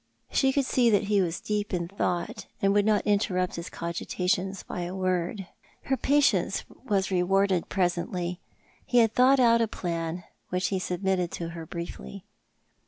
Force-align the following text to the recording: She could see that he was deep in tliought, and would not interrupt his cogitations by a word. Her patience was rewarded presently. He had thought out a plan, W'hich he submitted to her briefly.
She 0.31 0.51
could 0.51 0.65
see 0.65 0.89
that 0.89 1.03
he 1.09 1.21
was 1.21 1.39
deep 1.39 1.75
in 1.75 1.87
tliought, 1.87 2.47
and 2.59 2.73
would 2.73 2.87
not 2.87 3.05
interrupt 3.05 3.55
his 3.57 3.69
cogitations 3.69 4.63
by 4.65 4.81
a 4.81 4.95
word. 4.95 5.45
Her 5.83 5.95
patience 5.95 6.63
was 6.69 7.11
rewarded 7.11 7.69
presently. 7.69 8.39
He 8.83 8.97
had 8.97 9.13
thought 9.13 9.39
out 9.39 9.61
a 9.61 9.67
plan, 9.67 10.23
W'hich 10.51 10.69
he 10.69 10.79
submitted 10.79 11.31
to 11.33 11.49
her 11.49 11.67
briefly. 11.67 12.25